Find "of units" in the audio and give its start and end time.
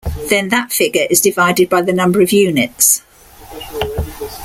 2.21-3.03